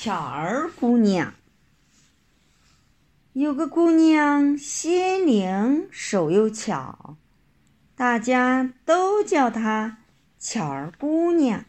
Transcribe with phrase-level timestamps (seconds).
[0.00, 1.34] 巧儿姑娘，
[3.32, 7.16] 有个姑娘心灵手又巧，
[7.96, 9.98] 大家都叫她
[10.38, 11.64] 巧儿姑娘。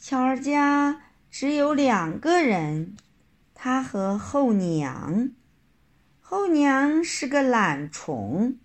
[0.00, 2.96] 巧儿家只有两个人，
[3.52, 5.32] 她和后娘。
[6.22, 8.58] 后娘是个懒虫，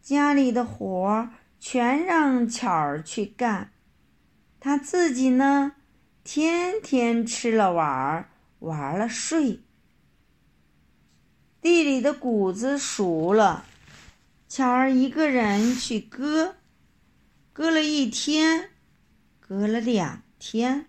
[0.00, 1.28] 家里的活儿
[1.60, 3.70] 全让巧儿去干，
[4.58, 5.72] 她自己呢？
[6.24, 8.28] 天天吃了玩，
[8.60, 9.60] 玩了睡。
[11.60, 13.64] 地里的谷子熟了，
[14.48, 16.54] 巧儿一个人去割，
[17.52, 18.70] 割了一天，
[19.40, 20.86] 割了两天，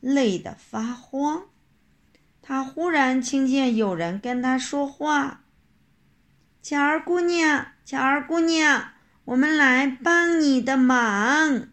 [0.00, 1.46] 累得发慌。
[2.42, 5.44] 他忽然听见有人跟他说话
[6.62, 8.90] ：“巧儿姑娘，巧儿姑娘，
[9.24, 11.68] 我们来帮你的忙。”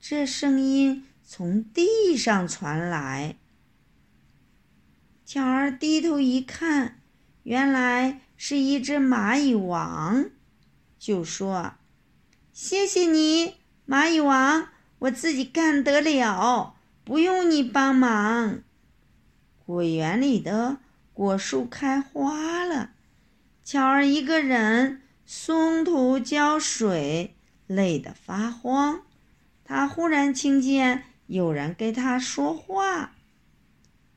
[0.00, 1.02] 这声音。
[1.28, 3.36] 从地上传来，
[5.24, 7.00] 巧儿低头一看，
[7.42, 10.30] 原来是一只蚂蚁王，
[11.00, 11.72] 就说
[12.54, 13.56] ：“谢谢你，
[13.88, 14.68] 蚂蚁王，
[15.00, 18.60] 我自己干得了，不用你帮忙。”
[19.66, 20.78] 果园里的
[21.12, 22.92] 果树开花了，
[23.64, 27.34] 巧儿一个人松土浇水，
[27.66, 29.02] 累得发慌。
[29.64, 31.02] 他忽然听见。
[31.26, 33.12] 有人跟他说话：“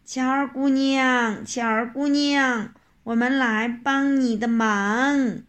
[0.05, 5.41] 巧儿姑娘，巧儿姑娘，我们来帮你的忙。”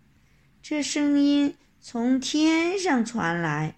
[0.62, 3.77] 这声音从天上传来。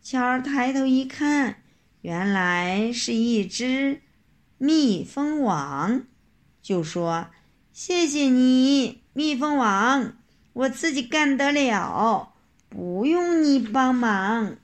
[0.00, 1.56] 巧儿抬头一看，
[2.02, 4.00] 原来是一只
[4.58, 6.02] 蜜蜂王，
[6.62, 7.28] 就说
[7.72, 10.12] ：“谢谢你，蜜蜂王，
[10.52, 12.32] 我自己干得了，
[12.68, 14.56] 不用你帮忙。”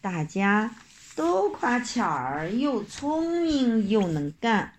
[0.00, 0.70] 大家。
[1.16, 4.74] 都夸巧儿又聪明又能干，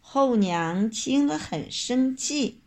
[0.00, 2.58] 后娘听了很生气，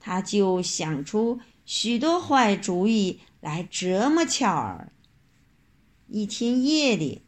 [0.00, 4.90] 她就想出许多坏主意来折磨巧儿。
[6.08, 7.20] 一天夜里，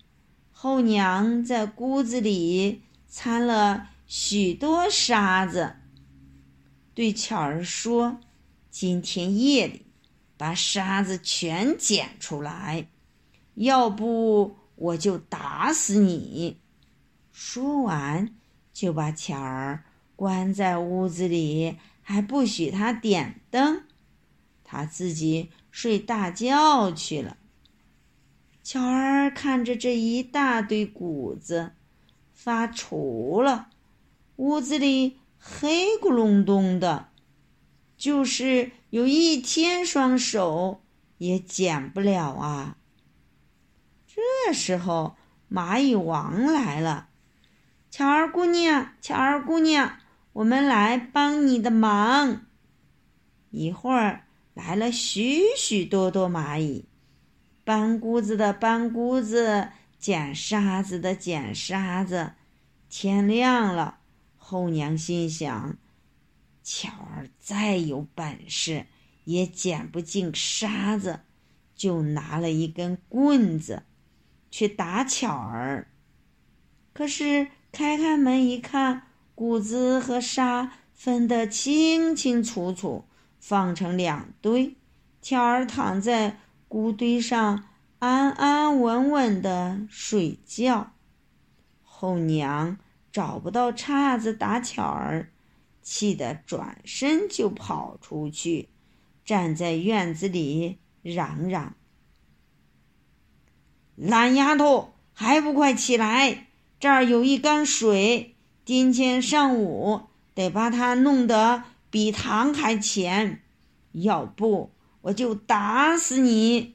[0.50, 5.76] 后娘在屋子里掺了许多沙子，
[6.94, 8.18] 对巧儿说
[8.70, 9.82] ：“今天夜里
[10.38, 12.86] 把沙子全捡出来，
[13.56, 16.58] 要不……”我就打死你！
[17.30, 18.34] 说完，
[18.72, 19.84] 就把巧儿
[20.16, 23.84] 关在屋子里，还不许他点灯，
[24.64, 27.36] 他自己睡大觉去了。
[28.62, 31.72] 巧儿看着这一大堆谷子，
[32.32, 33.70] 发愁了。
[34.36, 37.08] 屋子里黑咕隆咚的，
[37.96, 40.82] 就是有一千双手
[41.18, 42.76] 也捡不了啊！
[44.44, 45.16] 这时候，
[45.50, 47.08] 蚂蚁王来了。
[47.90, 49.98] 巧儿姑娘，巧儿姑娘，
[50.32, 52.46] 我们来帮你的忙。
[53.50, 56.86] 一会儿来了许许多多蚂蚁，
[57.64, 62.32] 搬谷子的搬谷子，捡沙子的捡沙子。
[62.88, 63.98] 天亮了，
[64.36, 65.76] 后娘心想：
[66.64, 68.86] 巧儿再有本事，
[69.24, 71.20] 也捡不进沙子，
[71.76, 73.84] 就拿了一根棍子。
[74.52, 75.88] 去打巧儿，
[76.92, 79.04] 可是开开门一看，
[79.34, 83.06] 谷子和沙分得清清楚楚，
[83.40, 84.76] 放成两堆。
[85.22, 87.64] 巧儿躺在谷堆上，
[87.98, 90.92] 安安稳稳的睡觉。
[91.82, 92.76] 后娘
[93.10, 95.30] 找不到叉子打巧儿，
[95.80, 98.68] 气得转身就跑出去，
[99.24, 101.74] 站在院子里嚷嚷。
[103.96, 106.46] 懒丫头，还不快起来！
[106.80, 110.02] 这儿有一缸水，今天上午
[110.34, 113.42] 得把它弄得比糖还浅，
[113.92, 114.70] 要不
[115.02, 116.74] 我就打死你！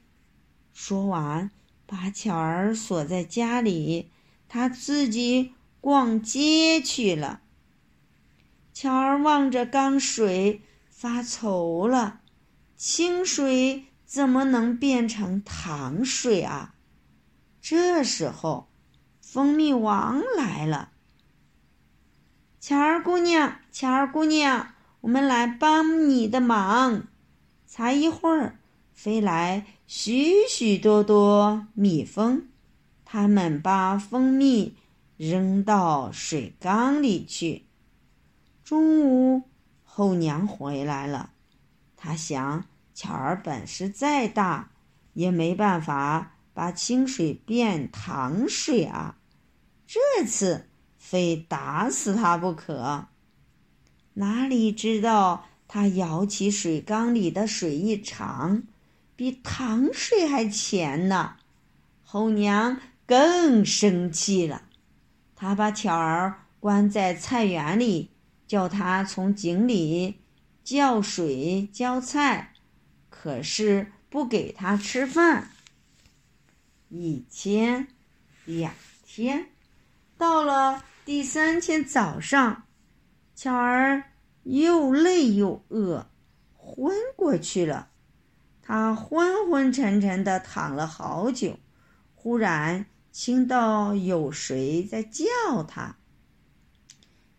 [0.72, 1.50] 说完，
[1.86, 4.10] 把巧儿锁在家里，
[4.48, 7.40] 他自己逛街去了。
[8.72, 12.20] 巧儿望着缸水发愁了：
[12.76, 16.76] 清水怎么能变成糖水啊？
[17.70, 18.66] 这时候，
[19.20, 20.88] 蜂蜜王来了。
[22.58, 24.68] 巧儿姑娘，巧儿姑娘，
[25.02, 27.08] 我们来帮你的忙。
[27.66, 28.58] 才一会儿，
[28.94, 32.48] 飞来许许多多蜜蜂，
[33.04, 34.78] 它们把蜂蜜
[35.18, 37.66] 扔到水缸里去。
[38.64, 39.42] 中午，
[39.84, 41.32] 后娘回来了，
[41.98, 44.70] 她想，巧儿本事再大，
[45.12, 46.37] 也没办法。
[46.58, 49.16] 把清水变糖水啊！
[49.86, 50.66] 这次
[50.98, 53.06] 非打死他不可。
[54.14, 58.64] 哪里知道他舀起水缸里的水一尝，
[59.14, 61.36] 比糖水还甜呢。
[62.02, 64.62] 后娘更生气了，
[65.36, 68.10] 她把巧儿关在菜园里，
[68.48, 70.16] 叫他从井里
[70.64, 72.54] 叫水浇菜，
[73.08, 75.52] 可是不给他吃饭。
[76.88, 77.88] 一天，
[78.46, 78.72] 两
[79.04, 79.50] 天，
[80.16, 82.64] 到了第三天早上。
[83.34, 84.04] 巧儿
[84.42, 86.10] 又累又饿，
[86.56, 87.90] 昏过去了。
[88.62, 91.58] 他昏昏沉沉的躺了好久，
[92.14, 95.96] 忽然听到有谁在叫他：“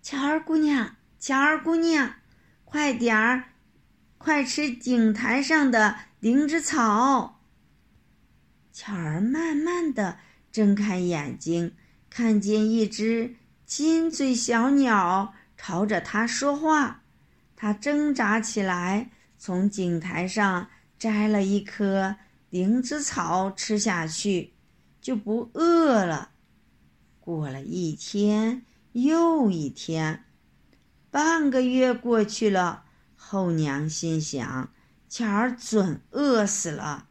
[0.02, 2.14] 巧儿姑娘，巧儿姑娘，
[2.64, 3.54] 快点儿，
[4.18, 7.39] 快吃井台上的灵芝草。”
[8.82, 10.20] 巧儿慢慢的
[10.54, 11.76] 睁开眼睛，
[12.10, 13.36] 看见一只
[13.66, 15.34] 金嘴小鸟。
[15.58, 17.04] 朝着他说话，
[17.58, 22.16] 他挣扎起来，从井台上摘了一颗
[22.50, 24.54] 灵芝草吃下去，
[25.02, 26.32] 就不饿了。
[27.20, 30.24] 过了一天又一天，
[31.12, 32.86] 半个月过去了，
[33.18, 34.72] 后娘心想：
[35.10, 37.09] 巧儿准饿死了。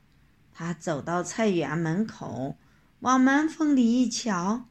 [0.59, 2.57] 他走到菜园门口，
[2.99, 4.65] 往门缝里一瞧，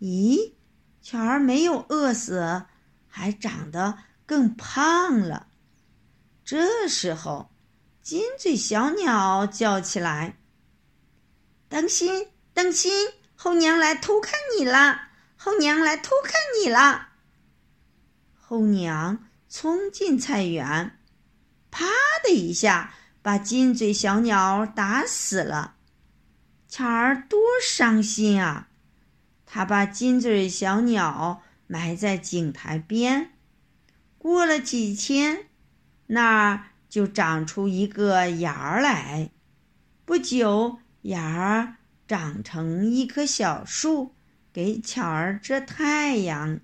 [0.00, 0.54] 咦，
[1.00, 2.64] 巧儿没有饿死。
[3.06, 5.46] 还长得更胖了。
[6.44, 7.52] 这时候，
[8.02, 10.38] 金嘴小鸟叫起来
[11.70, 12.92] ：“当心，当心！
[13.36, 15.02] 后娘来偷看你了！
[15.36, 17.10] 后娘来偷看你了！”
[18.34, 20.98] 后娘冲进菜园，
[21.70, 21.86] 啪
[22.24, 22.92] 的一下
[23.22, 25.74] 把金嘴小鸟打死了。
[26.68, 28.68] 巧儿多伤心啊！
[29.46, 31.42] 他把金嘴小鸟。
[31.70, 33.32] 埋在井台边，
[34.16, 35.48] 过了几天，
[36.06, 39.32] 那儿就长出一个芽儿来。
[40.06, 41.74] 不久，芽儿
[42.06, 44.14] 长成一棵小树，
[44.50, 46.58] 给巧儿遮太阳。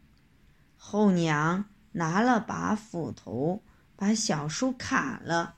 [0.79, 3.63] 后娘拿了把斧头，
[3.97, 5.57] 把小树砍了。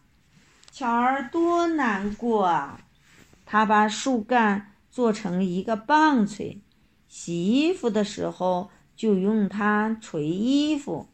[0.78, 2.81] 巧儿多难过啊！
[3.46, 6.61] 她把树干做成一个棒槌，
[7.08, 8.70] 洗衣服的时候。
[8.94, 11.08] 就用它捶衣服，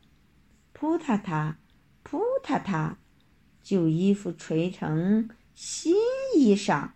[0.72, 1.54] 扑嗒嗒，
[2.02, 2.94] 扑嗒嗒，
[3.60, 5.94] 旧衣服捶成新
[6.36, 6.90] 衣裳。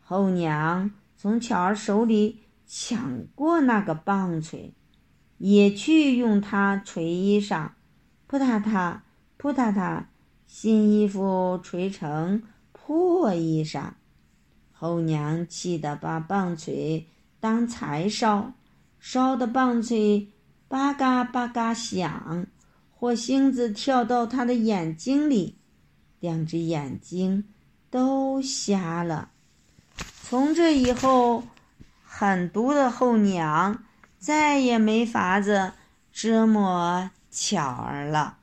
[0.00, 4.74] 后娘从巧儿手里抢过那个棒槌，
[5.38, 7.70] 也去用它捶衣裳，
[8.26, 9.00] 扑嗒嗒，
[9.38, 10.04] 扑嗒嗒，
[10.52, 12.42] 新衣服捶成
[12.72, 13.92] 破衣裳。
[14.72, 17.06] 后娘气得把棒槌
[17.38, 18.52] 当柴烧。
[18.98, 20.28] 烧的棒槌
[20.68, 22.46] 吧嘎吧嘎响，
[22.90, 25.56] 火星子跳到他的眼睛里，
[26.18, 27.44] 两只眼睛
[27.88, 29.30] 都瞎了。
[30.24, 31.44] 从这以后，
[32.04, 33.84] 狠毒的后娘
[34.18, 35.72] 再也没法子
[36.12, 38.39] 折磨巧儿了。